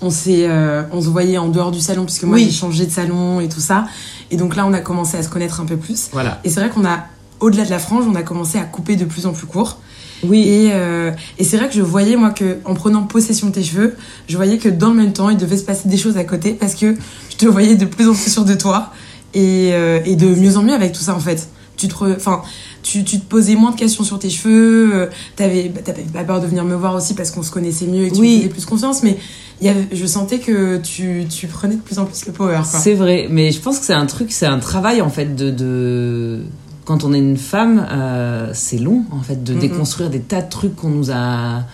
on 0.03 0.11
s'est, 0.11 0.47
euh, 0.49 0.82
on 0.93 1.00
se 1.03 1.09
voyait 1.09 1.38
en 1.38 1.49
dehors 1.49 1.71
du 1.71 1.81
salon 1.81 2.05
puisque 2.05 2.25
moi 2.25 2.37
Oui. 2.37 2.44
j'ai 2.47 2.53
changé 2.53 2.87
de 2.87 2.91
salon 2.91 3.41
et 3.41 3.49
tout 3.49 3.61
ça. 3.61 3.87
Et 4.31 4.37
donc 4.37 4.56
là, 4.56 4.65
on 4.67 4.73
a 4.73 4.81
commencé 4.81 5.17
à 5.17 5.23
se 5.23 5.29
connaître 5.29 5.61
un 5.61 5.67
peu 5.67 5.77
plus. 5.77 6.09
voilà 6.12 6.41
Et 6.44 6.50
c'est 6.50 6.61
vrai 6.61 6.71
qu'on 6.71 6.85
a, 6.85 7.05
au-delà 7.41 7.65
de 7.65 7.71
la 7.71 7.79
frange, 7.79 8.05
on 8.09 8.15
a 8.15 8.23
commencé 8.23 8.59
à 8.59 8.62
couper 8.62 8.97
de 8.97 9.05
plus 9.05 9.27
en 9.27 9.32
plus 9.32 9.47
court. 9.47 9.79
oui 10.25 10.41
Et, 10.47 10.69
euh, 10.73 11.11
et 11.38 11.44
c'est 11.44 11.56
vrai 11.56 11.69
que 11.69 11.75
je 11.75 11.82
voyais, 11.82 12.17
moi, 12.17 12.31
que 12.31 12.59
en 12.65 12.75
prenant 12.75 13.03
possession 13.03 13.49
de 13.49 13.53
tes 13.53 13.62
cheveux, 13.65 13.97
je 14.29 14.37
voyais 14.37 14.59
que 14.59 14.69
dans 14.69 14.91
le 14.91 14.94
même 14.97 15.12
temps, 15.12 15.31
il 15.31 15.37
devait 15.37 15.56
se 15.56 15.65
passer 15.65 15.88
des 15.88 15.97
choses 15.97 16.17
à 16.17 16.25
côté 16.25 16.53
parce 16.53 16.75
que 16.75 16.94
je 17.31 17.37
te 17.37 17.47
voyais 17.47 17.75
de 17.77 17.85
plus 17.87 18.09
en 18.09 18.12
plus 18.15 18.31
sûr 18.31 18.44
de 18.44 18.55
toi 18.55 18.91
et, 19.35 19.71
euh, 19.73 20.00
et 20.05 20.17
de 20.17 20.27
mieux 20.35 20.56
en 20.56 20.62
mieux 20.62 20.75
avec 20.75 20.93
tout 20.93 21.00
ça, 21.03 21.15
en 21.15 21.21
fait. 21.21 21.49
Tu 21.77 21.88
te, 21.88 21.94
re- 21.94 22.15
enfin, 22.17 22.43
tu, 22.82 23.05
tu 23.05 23.19
te 23.21 23.25
posais 23.25 23.55
moins 23.55 23.71
de 23.73 23.77
questions 23.77 24.05
sur 24.05 24.19
tes 24.19 24.31
cheveux, 24.31 24.91
euh, 24.94 25.06
t'avais, 25.37 25.69
bah, 25.75 25.93
pas 26.12 26.25
peur 26.25 26.41
de 26.41 26.47
venir 26.47 26.65
me 26.65 26.75
voir 26.75 26.94
aussi 26.94 27.15
parce 27.15 27.31
qu'on 27.31 27.43
se 27.43 27.50
connaissait 27.50 27.87
mieux 27.87 28.05
et 28.05 28.11
que 28.11 28.15
tu 28.15 28.21
Oui. 28.21 28.32
me 28.37 28.38
faisais 28.43 28.49
plus 28.50 28.65
confiance, 28.67 29.03
mais 29.03 29.17
y 29.61 29.69
avait, 29.69 29.87
je 29.93 30.06
sentais 30.06 30.38
que 30.38 30.79
tu, 30.79 31.25
tu 31.29 31.47
prenais 31.47 31.77
de 31.77 31.81
plus 31.81 31.99
en 31.99 32.05
plus 32.06 32.25
le 32.27 32.32
power. 32.32 32.61
C'est 32.65 32.94
vrai, 32.94 33.27
mais 33.31 33.53
je 33.53 33.61
pense 33.61 33.79
que 33.79 33.85
c'est 33.85 33.93
un 33.93 34.06
truc, 34.06 34.32
c'est 34.32 34.47
un 34.47 34.59
travail 34.59 35.03
en 35.03 35.11
fait 35.11 35.35
de, 35.37 35.50
de... 35.50 36.41
quand 36.85 37.05
on 37.05 37.12
est 37.12 37.19
une 37.19 37.37
femme, 37.37 37.87
euh, 37.91 38.50
c'est 38.55 38.79
long 38.79 39.05
en 39.12 39.21
fait 39.23 39.44
de 39.44 39.55
déconstruire 39.55 40.09
des 40.11 40.21
tas 40.21 40.41
de 40.43 40.49
trucs 40.49 40.75
qu'on 40.77 40.88
nous 40.91 41.11
a 41.11 41.65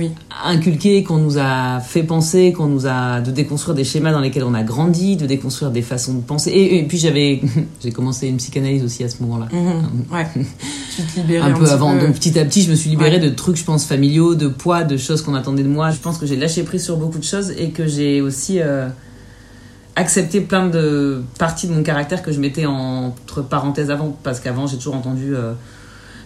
Oui. 0.00 0.10
inculqués, 0.44 1.04
qu'on 1.04 1.18
nous 1.18 1.36
a 1.38 1.78
fait 1.80 2.02
penser, 2.02 2.52
qu'on 2.52 2.66
nous 2.66 2.86
a 2.86 3.20
de 3.20 3.30
déconstruire 3.30 3.74
des 3.76 3.84
schémas 3.84 4.10
dans 4.12 4.20
lesquels 4.20 4.44
on 4.44 4.54
a 4.54 4.62
grandi, 4.62 5.16
de 5.16 5.26
déconstruire 5.26 5.70
des 5.70 5.82
façons 5.82 6.14
de 6.14 6.22
penser. 6.22 6.50
Et, 6.50 6.78
et 6.78 6.84
puis 6.84 6.96
j'avais 6.98 7.40
j'ai 7.82 7.92
commencé 7.92 8.26
une 8.28 8.38
psychanalyse 8.38 8.82
aussi 8.82 9.04
à 9.04 9.08
ce 9.08 9.22
moment-là. 9.22 9.48
Mhm. 9.52 10.04
Ouais. 10.10 10.26
tu 10.96 11.02
te 11.02 11.20
libérais 11.20 11.50
Un 11.50 11.52
peu 11.54 11.64
petit 11.64 11.72
avant, 11.72 11.92
peu. 11.98 12.06
donc 12.06 12.14
petit 12.16 12.38
à 12.38 12.44
petit, 12.44 12.62
je 12.62 12.70
me 12.70 12.74
suis 12.76 12.90
libérée 12.90 13.10
Ouais. 13.10 13.18
de 13.20 13.28
trucs, 13.28 13.56
je 13.56 13.64
pense, 13.64 13.84
familiaux, 13.84 14.34
de 14.34 14.48
poids, 14.48 14.82
de 14.84 14.96
choses 14.96 15.20
qu'on 15.22 15.34
attendait 15.34 15.62
de 15.62 15.68
moi. 15.68 15.90
Je 15.90 15.98
pense 15.98 16.16
que 16.18 16.24
j'ai 16.26 16.36
lâché 16.36 16.62
prise 16.62 16.82
sur 16.84 16.96
beaucoup 16.96 17.18
de 17.18 17.24
choses 17.24 17.50
et 17.58 17.70
que 17.70 17.86
j'ai 17.86 18.20
aussi 18.22 18.58
euh, 18.60 18.88
accepté 19.96 20.40
plein 20.40 20.68
de 20.68 21.22
parties 21.38 21.66
de 21.66 21.74
mon 21.74 21.82
caractère 21.82 22.22
que 22.22 22.32
je 22.32 22.40
mettais 22.40 22.66
entre 22.66 23.42
parenthèses 23.42 23.90
avant. 23.90 24.16
Parce 24.22 24.40
qu'avant, 24.40 24.66
j'ai 24.66 24.76
toujours 24.78 24.94
entendu 24.94 25.34
euh, 25.34 25.52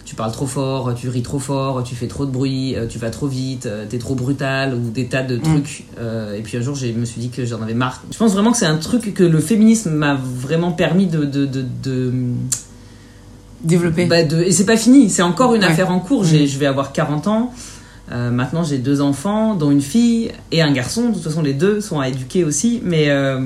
tu 0.05 0.13
parles 0.15 0.31
trop 0.31 0.45
fort, 0.45 0.93
tu 0.95 1.09
ris 1.09 1.23
trop 1.23 1.39
fort, 1.39 1.83
tu 1.83 1.95
fais 1.95 2.07
trop 2.07 2.25
de 2.27 2.31
bruit, 2.31 2.75
euh, 2.75 2.85
tu 2.87 2.99
vas 2.99 3.09
trop 3.09 3.25
vite, 3.27 3.65
euh, 3.65 3.85
t'es 3.89 3.97
trop 3.97 4.13
brutal 4.15 4.75
ou 4.75 4.91
des 4.91 5.07
tas 5.07 5.23
de 5.23 5.35
trucs. 5.37 5.85
Euh, 5.99 6.35
et 6.37 6.41
puis 6.41 6.57
un 6.57 6.61
jour, 6.61 6.75
je 6.75 6.85
me 6.87 7.05
suis 7.05 7.19
dit 7.19 7.29
que 7.29 7.43
j'en 7.43 7.61
avais 7.61 7.73
marre. 7.73 8.03
Je 8.11 8.17
pense 8.17 8.31
vraiment 8.33 8.51
que 8.51 8.57
c'est 8.57 8.67
un 8.67 8.77
truc 8.77 9.13
que 9.15 9.23
le 9.23 9.39
féminisme 9.39 9.89
m'a 9.91 10.13
vraiment 10.15 10.71
permis 10.71 11.07
de- 11.07 11.25
de- 11.25 11.45
de- 11.47 11.65
de 11.83 12.13
Développer. 13.63 14.05
bah, 14.05 14.23
de- 14.23 14.41
et 14.43 14.51
c'est 14.51 14.65
pas 14.65 14.77
fini, 14.77 15.09
c'est 15.09 15.23
encore 15.23 15.55
une 15.55 15.61
Ouais. 15.63 15.67
affaire 15.69 15.89
en 15.89 15.99
cours. 15.99 16.23
J'ai- 16.23 16.45
Je 16.47 16.59
vais 16.59 16.67
avoir 16.67 16.91
40 16.93 17.27
ans. 17.27 17.51
Euh, 18.11 18.29
maintenant, 18.29 18.63
j'ai 18.63 18.77
deux 18.77 19.01
enfants, 19.01 19.55
dont 19.55 19.71
une 19.71 19.81
fille 19.81 20.31
et 20.51 20.61
un 20.61 20.71
garçon. 20.71 21.09
De 21.09 21.13
toute 21.15 21.23
façon, 21.23 21.41
les 21.41 21.53
deux 21.55 21.81
sont 21.81 21.99
à 21.99 22.07
éduquer 22.09 22.43
aussi. 22.43 22.79
Mais 22.83 23.09
euh, 23.09 23.39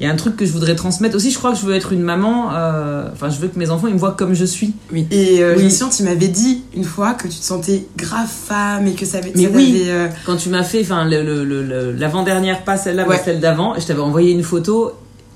il 0.00 0.06
y 0.06 0.10
a 0.10 0.12
un 0.12 0.16
truc 0.16 0.36
que 0.36 0.44
je 0.46 0.52
voudrais 0.52 0.76
transmettre 0.76 1.16
aussi. 1.16 1.30
Je 1.32 1.38
crois 1.38 1.52
que 1.52 1.58
je 1.58 1.66
veux 1.66 1.74
être 1.74 1.92
une 1.92 2.02
maman. 2.02 2.52
euh, 2.54 3.08
Enfin, 3.12 3.30
je 3.30 3.38
veux 3.40 3.48
que 3.48 3.58
mes 3.58 3.70
enfants 3.70 3.88
ils 3.88 3.94
me 3.94 3.98
voient 3.98 4.12
comme 4.12 4.32
je 4.34 4.44
suis. 4.44 4.74
Oui. 4.92 5.06
Et 5.10 5.42
euh, 5.42 5.56
Oui. 5.56 5.72
tu 5.96 6.02
m'avais 6.04 6.28
dit 6.28 6.62
une 6.74 6.84
fois 6.84 7.14
que 7.14 7.26
tu 7.28 7.36
te 7.38 7.44
sentais 7.44 7.86
grave 7.96 8.28
femme 8.28 8.86
et 8.86 8.92
que 8.94 9.04
ça 9.04 9.18
avait. 9.18 9.32
Mais 9.34 9.44
ça 9.44 9.50
oui. 9.52 9.82
euh, 9.86 10.08
Quand 10.24 10.36
tu 10.36 10.48
m'as 10.50 10.62
fait, 10.62 10.82
enfin, 10.82 11.04
l'avant-dernière, 11.04 12.64
pas 12.64 12.76
celle-là, 12.76 13.04
mais 13.04 13.10
Ouais. 13.16 13.22
celle 13.24 13.40
d'avant, 13.40 13.74
et 13.76 13.80
je 13.80 13.86
t'avais 13.86 14.00
envoyé 14.00 14.32
une 14.32 14.42
photo 14.42 14.92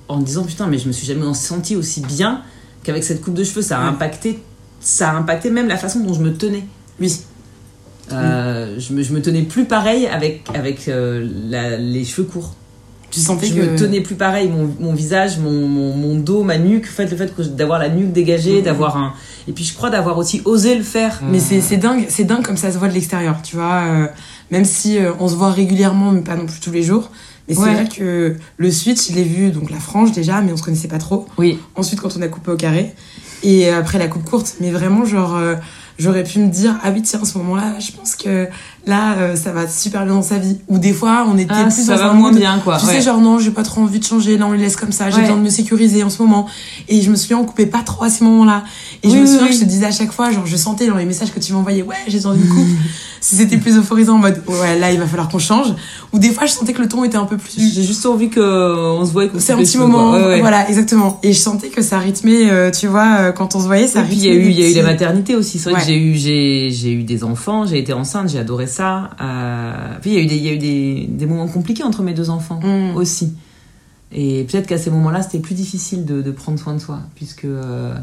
en 0.08 0.18
me 0.18 0.24
disant 0.24 0.44
putain, 0.44 0.66
mais 0.66 0.78
je 0.78 0.86
me 0.88 0.92
suis 0.92 1.06
jamais 1.06 1.22
sentie 1.34 1.76
aussi 1.76 2.00
bien 2.00 2.42
qu'avec 2.84 3.02
cette 3.04 3.20
coupe 3.22 3.34
de 3.34 3.44
cheveux. 3.44 3.62
Ça 3.62 3.78
a 3.78 3.82
Ouais. 3.82 3.88
impacté, 3.88 4.38
ça 4.80 5.10
a 5.10 5.14
impacté 5.16 5.50
même 5.50 5.68
la 5.68 5.76
façon 5.76 6.00
dont 6.00 6.14
je 6.14 6.20
me 6.20 6.32
tenais. 6.34 6.64
Oui. 7.00 7.12
Euh, 8.12 8.76
je, 8.78 8.92
me, 8.92 9.02
je 9.02 9.12
me 9.12 9.22
tenais 9.22 9.42
plus 9.42 9.64
pareil 9.64 10.06
avec, 10.06 10.42
avec 10.54 10.88
euh, 10.88 11.26
la- 11.48 11.76
les 11.78 12.04
cheveux 12.04 12.26
courts. 12.26 12.54
Tu 13.12 13.20
sentais 13.20 13.46
Je 13.46 13.54
que. 13.54 13.60
me 13.60 13.76
tenais 13.76 14.00
plus 14.00 14.14
pareil, 14.16 14.48
mon, 14.48 14.74
mon 14.80 14.92
visage, 14.94 15.38
mon, 15.38 15.50
mon, 15.68 15.94
mon 15.94 16.16
dos, 16.16 16.42
ma 16.42 16.58
nuque, 16.58 16.86
en 16.86 16.94
fait, 16.96 17.06
le 17.06 17.16
fait 17.16 17.30
d'avoir 17.54 17.78
la 17.78 17.88
nuque 17.90 18.10
dégagée, 18.12 18.56
Mhm. 18.58 18.62
d'avoir 18.62 18.96
un. 18.96 19.12
Et 19.46 19.52
puis 19.52 19.64
je 19.64 19.74
crois 19.74 19.90
d'avoir 19.90 20.18
aussi 20.18 20.40
osé 20.44 20.74
le 20.74 20.82
faire. 20.82 21.20
Mais 21.30 21.38
c'est 21.38 21.60
c'est 21.60 21.76
dingue, 21.76 22.06
c'est 22.08 22.24
dingue 22.24 22.42
comme 22.44 22.56
ça 22.56 22.72
se 22.72 22.78
voit 22.78 22.88
de 22.88 22.94
l'extérieur, 22.94 23.36
tu 23.42 23.56
vois. 23.56 23.82
euh, 23.84 24.06
même 24.50 24.64
si 24.64 24.98
euh, 24.98 25.12
on 25.20 25.28
se 25.28 25.34
voit 25.34 25.50
régulièrement, 25.50 26.10
mais 26.12 26.22
pas 26.22 26.36
non 26.36 26.46
plus 26.46 26.58
tous 26.60 26.72
les 26.72 26.82
jours. 26.82 27.10
Mais 27.48 27.54
c'est 27.54 27.60
vrai 27.60 27.88
que 27.88 28.36
le 28.56 28.70
switch, 28.70 29.10
je 29.10 29.14
l'ai 29.14 29.24
vu, 29.24 29.50
donc 29.50 29.70
la 29.70 29.78
frange 29.80 30.12
déjà, 30.12 30.40
mais 30.40 30.52
on 30.52 30.56
se 30.56 30.62
connaissait 30.62 30.88
pas 30.88 30.98
trop. 30.98 31.26
Oui, 31.38 31.58
Ensuite, 31.74 32.00
quand 32.00 32.16
on 32.16 32.22
a 32.22 32.28
coupé 32.28 32.50
au 32.52 32.56
carré. 32.56 32.94
Et 33.42 33.68
après 33.68 33.98
la 33.98 34.06
coupe 34.06 34.24
courte. 34.24 34.54
Mais 34.60 34.70
vraiment, 34.70 35.04
genre, 35.04 35.34
euh, 35.36 35.56
j'aurais 35.98 36.24
pu 36.24 36.38
me 36.38 36.48
dire, 36.48 36.78
ah 36.82 36.90
oui, 36.92 37.02
tiens, 37.02 37.20
à 37.22 37.24
ce 37.24 37.38
moment-là, 37.38 37.74
je 37.78 37.92
pense 37.92 38.16
que 38.16 38.48
là, 38.86 39.14
euh, 39.18 39.36
ça 39.36 39.52
va 39.52 39.68
super 39.68 40.04
bien 40.04 40.14
dans 40.14 40.22
sa 40.22 40.38
vie. 40.38 40.58
Ou 40.68 40.78
des 40.78 40.92
fois, 40.92 41.24
on 41.28 41.38
était 41.38 41.52
Ah, 41.54 41.64
plus 41.64 41.84
ça 41.86 41.96
dans 41.96 42.02
va 42.04 42.10
un 42.10 42.14
moins 42.14 42.32
bien 42.32 42.58
quoi. 42.62 42.78
Tu 42.78 42.86
ouais. 42.86 42.94
sais, 42.94 43.00
genre, 43.02 43.20
non, 43.20 43.38
j'ai 43.38 43.50
pas 43.50 43.62
trop 43.62 43.80
envie 43.82 43.98
de 44.00 44.04
changer, 44.04 44.36
là, 44.38 44.46
on 44.46 44.52
les 44.52 44.58
laisse 44.58 44.76
comme 44.76 44.92
ça, 44.92 45.10
j'ai 45.10 45.16
Ouais. 45.16 45.22
besoin 45.22 45.36
de 45.36 45.42
me 45.42 45.50
sécuriser 45.50 46.02
en 46.02 46.10
ce 46.10 46.20
moment. 46.22 46.46
Et 46.88 47.00
je 47.02 47.10
me 47.10 47.16
souviens, 47.16 47.38
on 47.38 47.44
coupait 47.44 47.66
pas 47.66 47.82
trop 47.82 48.04
à 48.04 48.10
ces 48.10 48.24
moments-là. 48.24 48.64
Et 49.02 49.10
je 49.10 49.16
me 49.16 49.26
souviens 49.26 49.42
oui. 49.44 49.48
que 49.50 49.54
je 49.54 49.60
te 49.60 49.64
disais 49.64 49.86
à 49.86 49.92
chaque 49.92 50.12
fois, 50.12 50.30
genre, 50.30 50.46
je 50.46 50.56
sentais 50.56 50.86
dans 50.86 50.96
les 50.96 51.04
messages 51.04 51.32
que 51.32 51.40
tu 51.40 51.52
m'envoyais, 51.52 51.82
ouais, 51.82 51.96
j'ai 52.06 52.18
besoin 52.18 52.34
d'une 52.34 52.48
coupe. 52.48 52.66
si 53.22 53.36
c'était 53.36 53.56
plus 53.56 53.76
euphorisant 53.78 54.16
en 54.16 54.18
mode, 54.18 54.42
ouais, 54.48 54.78
là, 54.78 54.92
il 54.92 54.98
va 54.98 55.06
falloir 55.06 55.28
qu'on 55.28 55.38
change. 55.38 55.68
Ou 56.12 56.18
des 56.18 56.30
fois, 56.30 56.44
je 56.44 56.52
sentais 56.52 56.72
que 56.72 56.82
le 56.82 56.88
ton 56.88 57.04
était 57.04 57.16
un 57.16 57.24
peu 57.24 57.36
plus. 57.38 57.72
J'ai 57.72 57.82
juste 57.84 58.04
envie 58.04 58.28
qu'on 58.28 59.04
se 59.06 59.12
voit. 59.12 59.24
et 59.24 59.28
qu'on 59.28 59.38
C'est 59.38 59.52
se 59.52 59.52
un 59.52 59.56
petit 59.58 59.78
moment, 59.78 60.10
quoi. 60.10 60.18
Ouais, 60.20 60.26
ouais. 60.26 60.40
voilà, 60.40 60.68
exactement. 60.68 61.20
Et 61.22 61.32
je 61.32 61.38
sentais 61.38 61.68
que 61.68 61.82
ça 61.82 61.98
rythmait, 61.98 62.50
euh, 62.50 62.70
tu 62.72 62.88
vois, 62.88 63.16
euh, 63.20 63.32
quand 63.32 63.54
on 63.54 63.60
se 63.60 63.66
voyait, 63.66 63.86
ça 63.86 64.00
Et 64.02 64.04
puis 64.04 64.16
il 64.16 64.24
y 64.24 64.28
a 64.28 64.34
eu, 64.34 64.42
des 64.42 64.50
il 64.50 64.60
y 64.60 64.64
a 64.64 64.70
eu 64.70 64.74
la 64.74 64.82
maternité 64.82 65.36
aussi. 65.36 65.58
C'est 65.58 65.70
vrai 65.70 65.78
Ouais. 65.78 65.86
que 65.86 65.92
j'ai 65.92 65.98
eu, 65.98 66.14
j'ai, 66.16 66.70
j'ai 66.70 66.92
eu 66.92 67.04
des 67.04 67.22
enfants, 67.24 67.64
j'ai 67.64 67.78
été 67.78 67.92
enceinte, 67.92 68.28
j'ai 68.28 68.38
adoré 68.40 68.66
ça. 68.66 69.10
Euh, 69.20 69.72
Puis 70.00 70.10
il 70.10 70.16
y 70.16 70.18
a 70.18 70.22
eu 70.22 70.26
des, 70.26 70.36
il 70.36 70.42
y 70.44 70.48
a 70.48 70.52
eu 70.54 70.58
des, 70.58 71.06
des 71.08 71.26
moments 71.26 71.46
compliqués 71.48 71.84
entre 71.84 72.02
mes 72.02 72.12
deux 72.14 72.28
enfants 72.28 72.58
Mm. 72.62 72.96
aussi. 72.96 73.32
Et 74.14 74.44
peut-être 74.44 74.66
qu'à 74.66 74.76
ces 74.78 74.90
moments-là, 74.90 75.22
c'était 75.22 75.38
plus 75.38 75.54
difficile 75.54 76.04
de, 76.04 76.20
de 76.20 76.30
prendre 76.32 76.58
soin 76.58 76.74
de 76.74 76.80
soi, 76.80 76.98
puisque 77.14 77.44
euh, 77.46 77.94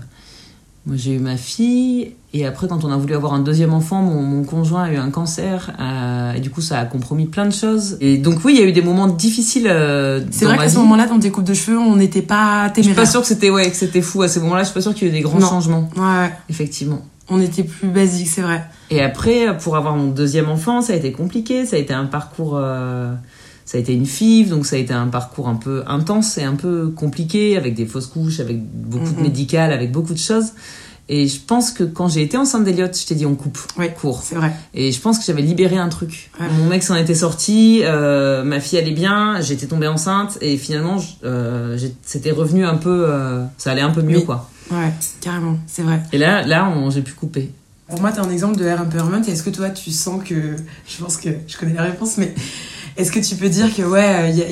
j'ai 0.95 1.13
eu 1.15 1.19
ma 1.19 1.37
fille, 1.37 2.13
et 2.33 2.45
après, 2.45 2.67
quand 2.67 2.83
on 2.83 2.91
a 2.91 2.97
voulu 2.97 3.15
avoir 3.15 3.33
un 3.33 3.39
deuxième 3.39 3.73
enfant, 3.73 4.01
mon, 4.01 4.21
mon 4.21 4.43
conjoint 4.43 4.83
a 4.83 4.91
eu 4.91 4.97
un 4.97 5.09
cancer, 5.09 5.71
euh, 5.79 6.33
et 6.33 6.39
du 6.39 6.49
coup, 6.49 6.61
ça 6.61 6.79
a 6.79 6.85
compromis 6.85 7.25
plein 7.25 7.45
de 7.45 7.53
choses. 7.53 7.97
Et 8.01 8.17
donc, 8.17 8.45
oui, 8.45 8.53
il 8.55 8.61
y 8.61 8.63
a 8.63 8.67
eu 8.67 8.71
des 8.71 8.81
moments 8.81 9.07
difficiles. 9.07 9.67
Euh, 9.69 10.21
C'est 10.31 10.45
vrai 10.45 10.57
qu'à 10.57 10.69
ce 10.69 10.77
moment-là, 10.77 11.07
dans 11.07 11.19
tes 11.19 11.31
coupes 11.31 11.43
de 11.43 11.53
cheveux, 11.53 11.77
on 11.77 11.95
n'était 11.95 12.21
pas 12.21 12.71
Je 12.75 12.81
suis 12.83 12.93
pas 12.93 13.05
sûre 13.05 13.21
que 13.21 13.27
c'était 13.27 13.49
ouais, 13.49 13.69
que 13.69 13.75
c'était 13.75 14.01
fou 14.01 14.21
à 14.21 14.27
ces 14.27 14.39
moments-là. 14.39 14.61
Je 14.61 14.67
suis 14.67 14.73
pas 14.73 14.81
sûre 14.81 14.93
qu'il 14.93 15.07
y 15.07 15.09
ait 15.09 15.13
eu 15.13 15.17
des 15.17 15.21
grands 15.21 15.39
Non. 15.39 15.47
changements, 15.49 15.89
Ouais, 15.95 16.01
ouais. 16.03 16.31
effectivement. 16.49 17.01
On 17.31 17.39
était 17.39 17.63
plus 17.63 17.87
basique, 17.89 18.27
c'est 18.27 18.41
vrai. 18.41 18.63
Et 18.89 19.01
après, 19.01 19.55
pour 19.59 19.75
avoir 19.77 19.95
mon 19.95 20.07
deuxième 20.07 20.49
enfant, 20.49 20.81
ça 20.81 20.93
a 20.93 20.95
été 20.95 21.11
compliqué. 21.11 21.65
Ça 21.65 21.75
a 21.75 21.79
été 21.79 21.93
un 21.93 22.05
parcours. 22.05 22.53
euh, 22.55 23.13
ça 23.69 23.77
a 23.77 23.81
été 23.81 23.93
une 23.93 24.07
FIV, 24.07 24.49
donc 24.49 24.65
ça 24.65 24.77
a 24.77 24.79
été 24.79 24.93
un 24.95 25.05
parcours 25.09 25.47
un 25.47 25.53
peu 25.55 25.83
intense 25.85 26.39
et 26.39 26.43
un 26.43 26.55
peu 26.55 26.87
compliqué, 26.89 27.55
avec 27.55 27.75
des 27.75 27.85
fausses 27.85 28.07
couches, 28.07 28.39
avec 28.39 28.57
beaucoup 28.59 29.11
de 29.13 29.21
médical, 29.21 29.71
avec 29.71 29.91
beaucoup 29.91 30.13
de 30.13 30.17
choses. 30.19 30.53
Et 31.07 31.27
je 31.27 31.39
pense 31.39 31.69
que 31.69 31.83
quand 31.83 32.07
j'ai 32.07 32.23
été 32.23 32.35
enceinte 32.35 32.63
d'Eliott, 32.63 32.97
je 32.99 33.05
t'ai 33.05 33.13
dit 33.13 33.27
on 33.27 33.35
coupe, 33.35 33.59
Ouais. 33.77 33.93
court. 33.93 34.21
C'est 34.23 34.33
vrai. 34.33 34.53
Et 34.73 34.91
je 34.91 34.99
pense 34.99 35.19
que 35.19 35.25
j'avais 35.25 35.43
libéré 35.43 35.77
un 35.77 35.87
truc. 35.89 36.31
Ouais. 36.39 36.47
Mon 36.57 36.65
mec 36.65 36.81
s'en 36.81 36.95
était 36.95 37.13
sorti, 37.13 37.81
euh, 37.83 38.43
ma 38.43 38.59
fille 38.59 38.79
allait 38.79 38.89
bien, 38.91 39.39
j'étais 39.39 39.67
tombée 39.67 39.87
enceinte, 39.87 40.39
et 40.41 40.57
finalement, 40.57 40.97
euh, 41.23 41.77
c'était 42.03 42.31
revenu 42.31 42.65
un 42.65 42.75
peu. 42.77 43.05
euh, 43.07 43.43
ça 43.59 43.69
allait 43.71 43.81
un 43.81 43.91
peu 43.91 44.01
mieux, 44.01 44.17
Oui. 44.17 44.25
quoi. 44.25 44.49
Ouais, 44.71 44.91
carrément, 45.21 45.57
c'est 45.67 45.83
vrai. 45.83 46.01
Et 46.11 46.17
là, 46.17 46.43
là 46.43 46.67
on- 46.75 46.89
j'ai 46.89 47.01
pu 47.03 47.13
couper. 47.13 47.51
Pour 47.87 48.01
moi, 48.01 48.11
t'es 48.11 48.19
un 48.19 48.29
exemple 48.31 48.57
de 48.57 48.65
hair 48.65 48.79
empowerment. 48.81 49.23
Est-ce 49.27 49.41
que 49.43 49.49
toi, 49.51 49.69
tu 49.71 49.89
sens 49.91 50.23
que. 50.23 50.55
Je 50.87 51.03
pense 51.03 51.17
que 51.17 51.29
je 51.47 51.57
connais 51.57 51.73
la 51.73 51.83
réponse, 51.83 52.17
mais 52.17 52.35
est-ce 52.97 53.11
que 53.11 53.19
tu 53.19 53.35
peux 53.35 53.49
dire 53.49 53.73
que, 53.75 53.81
ouais, 53.83 54.31
il 54.31 54.37
y 54.37 54.43
a, 54.43 54.45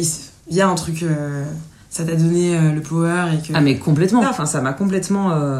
il 0.50 0.56
y 0.56 0.62
a 0.62 0.68
un 0.70 0.76
truc. 0.76 1.04
euh, 1.04 1.44
ça 1.90 2.04
t'a 2.04 2.16
donné 2.16 2.56
euh, 2.56 2.74
le 2.74 2.82
power 2.82 3.26
et 3.34 3.48
que. 3.48 3.54
Ah 3.56 3.62
mais 3.62 3.78
complètement. 3.78 4.22
Enfin 4.28 4.46
ça 4.46 4.62
m'a 4.62 4.74
complètement. 4.74 5.32
euh, 5.32 5.60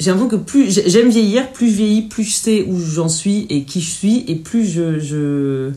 J'ai 0.00 0.10
l'impression 0.10 0.28
que 0.38 0.42
plus 0.42 0.70
j'ai- 0.72 0.88
j'aime 0.88 1.08
vieillir, 1.08 1.52
plus 1.52 1.68
je 1.70 1.76
vieillis, 1.76 2.02
plus 2.02 2.24
je 2.24 2.34
sais 2.34 2.62
où 2.68 2.78
j'en 2.80 3.08
suis 3.08 3.46
et 3.50 3.64
qui 3.64 3.80
je 3.80 3.90
suis, 3.90 4.24
et 4.28 4.36
plus 4.36 4.64
je 4.66 4.98
je, 4.98 5.70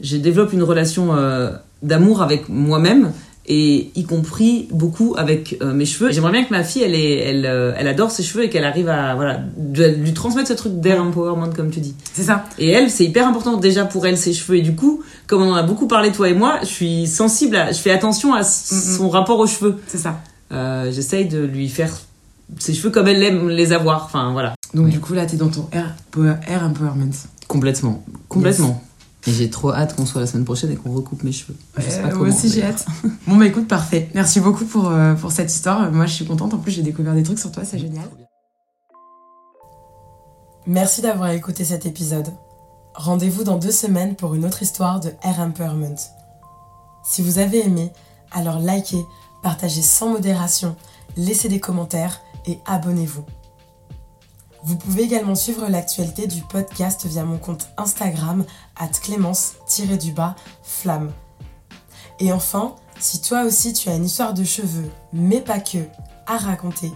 je 0.00 0.16
développe 0.16 0.52
une 0.52 0.62
relation 0.62 1.14
euh, 1.14 1.50
d'amour 1.82 2.22
avec 2.22 2.48
moi-même 2.48 3.12
et 3.46 3.90
y 3.96 4.04
compris 4.04 4.68
beaucoup 4.70 5.14
avec 5.18 5.56
euh, 5.62 5.72
mes 5.72 5.84
cheveux. 5.84 6.12
J'aimerais 6.12 6.30
bien 6.32 6.44
que 6.44 6.50
ma 6.50 6.62
fille, 6.62 6.82
elle, 6.82 6.94
est, 6.94 7.16
elle, 7.16 7.44
euh, 7.46 7.72
elle 7.76 7.88
adore 7.88 8.10
ses 8.12 8.22
cheveux 8.22 8.44
et 8.44 8.50
qu'elle 8.50 8.64
arrive 8.64 8.88
à 8.88 9.14
voilà 9.16 9.40
de- 9.56 9.86
lui 9.98 10.12
transmettre 10.14 10.48
ce 10.48 10.52
truc 10.54 10.78
d'air 10.80 11.02
empowerment 11.02 11.52
comme 11.54 11.70
tu 11.70 11.80
dis. 11.80 11.94
C'est 12.12 12.22
ça. 12.22 12.44
Et 12.58 12.68
elle, 12.70 12.88
c'est 12.90 13.04
hyper 13.04 13.26
important 13.26 13.56
déjà 13.56 13.84
pour 13.84 14.06
elle 14.06 14.16
ses 14.16 14.32
cheveux 14.32 14.58
et 14.58 14.62
du 14.62 14.74
coup, 14.76 15.02
comme 15.26 15.42
on 15.42 15.50
en 15.50 15.54
a 15.56 15.62
beaucoup 15.64 15.88
parlé 15.88 16.12
toi 16.12 16.28
et 16.28 16.34
moi, 16.34 16.58
je 16.62 16.66
suis 16.68 17.06
sensible, 17.08 17.56
à, 17.56 17.72
je 17.72 17.78
fais 17.78 17.90
attention 17.90 18.32
à 18.34 18.42
Mm, 18.42 18.44
mm. 18.44 18.96
son 18.96 19.08
rapport 19.08 19.38
aux 19.40 19.46
cheveux. 19.48 19.76
C'est 19.88 19.98
ça. 19.98 20.20
Euh, 20.52 20.92
j'essaye 20.92 21.26
de 21.26 21.40
lui 21.44 21.68
faire 21.68 21.90
ses 22.58 22.74
cheveux 22.74 22.90
comme 22.90 23.08
elle 23.08 23.22
aime 23.22 23.48
les 23.48 23.72
avoir. 23.72 24.04
Enfin, 24.04 24.30
voilà. 24.32 24.54
Donc, 24.74 24.86
Oui. 24.86 24.90
du 24.92 25.00
coup, 25.00 25.14
là, 25.14 25.26
t'es 25.26 25.36
dans 25.36 25.48
ton 25.48 25.66
hair, 25.72 25.94
power- 26.10 26.34
hair 26.46 26.62
empowerment. 26.64 27.10
Complètement. 27.48 28.04
Complètement. 28.28 28.82
Et 29.26 29.32
j'ai 29.32 29.50
trop 29.50 29.72
hâte 29.72 29.94
qu'on 29.94 30.04
soit 30.06 30.20
la 30.20 30.26
semaine 30.26 30.44
prochaine 30.44 30.72
et 30.72 30.76
qu'on 30.76 30.92
recoupe 30.92 31.22
mes 31.22 31.30
cheveux. 31.32 31.56
Je 31.76 31.82
sais 31.82 32.00
pas 32.02 32.08
Euh, 32.08 32.10
comment, 32.10 32.24
moi 32.24 32.34
aussi, 32.34 32.48
j'ai 32.48 32.64
hâte. 32.64 32.84
bon, 33.26 33.36
bah 33.36 33.46
écoute, 33.46 33.68
parfait. 33.68 34.10
Merci 34.14 34.40
beaucoup 34.40 34.64
pour, 34.64 34.88
euh, 34.88 35.14
pour 35.14 35.30
cette 35.30 35.52
histoire. 35.52 35.90
Moi, 35.92 36.06
je 36.06 36.14
suis 36.14 36.26
contente. 36.26 36.54
En 36.54 36.58
plus, 36.58 36.72
j'ai 36.72 36.82
découvert 36.82 37.14
des 37.14 37.22
trucs 37.22 37.38
sur 37.38 37.52
toi, 37.52 37.64
c'est 37.64 37.78
génial. 37.78 38.04
Merci 40.66 41.02
d'avoir 41.02 41.30
écouté 41.30 41.64
cet 41.64 41.86
épisode. 41.86 42.32
Rendez-vous 42.94 43.42
dans 43.44 43.56
deux 43.58 43.72
semaines 43.72 44.16
pour 44.16 44.34
une 44.34 44.44
autre 44.44 44.62
histoire 44.62 45.00
de 45.00 45.10
Air 45.22 45.40
Empowerment. 45.40 45.96
Si 47.04 47.22
vous 47.22 47.38
avez 47.38 47.64
aimé, 47.64 47.90
alors 48.32 48.58
likez, 48.58 49.04
partagez 49.42 49.82
sans 49.82 50.10
modération, 50.10 50.76
laissez 51.16 51.48
des 51.48 51.58
commentaires 51.60 52.20
et 52.46 52.58
abonnez-vous. 52.66 53.24
Vous 54.64 54.76
pouvez 54.76 55.02
également 55.02 55.34
suivre 55.34 55.68
l'actualité 55.68 56.26
du 56.26 56.42
podcast 56.42 57.06
via 57.06 57.24
mon 57.24 57.38
compte 57.38 57.68
Instagram 57.76 58.44
at 58.76 58.88
clémence-du-bas 58.88 60.36
flamme. 60.62 61.12
Et 62.20 62.32
enfin, 62.32 62.76
si 63.00 63.20
toi 63.20 63.42
aussi 63.42 63.72
tu 63.72 63.88
as 63.88 63.96
une 63.96 64.04
histoire 64.04 64.34
de 64.34 64.44
cheveux, 64.44 64.88
mais 65.12 65.40
pas 65.40 65.58
que, 65.58 65.78
à 66.26 66.38
raconter, 66.38 66.92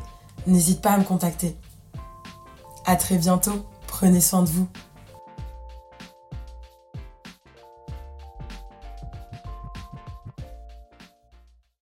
n'hésite 0.46 0.80
pas 0.80 0.92
à 0.92 0.98
me 0.98 1.04
contacter. 1.04 1.56
À 2.84 2.94
très 2.94 3.18
bientôt, 3.18 3.66
prenez 3.88 4.20
soin 4.20 4.42
de 4.42 4.48
vous. 4.48 4.68